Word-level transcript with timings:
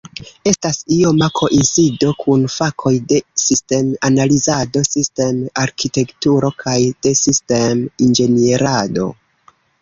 Estas 0.51 0.77
ioma 0.93 1.25
koincido 1.39 2.09
kun 2.21 2.45
fakoj 2.53 2.91
de 3.11 3.19
sistem-analizado, 3.41 4.83
sistem-arkitekturo 4.95 6.51
kaj 6.65 6.77
de 7.05 7.15
sistem-inĝenierado. 7.21 9.09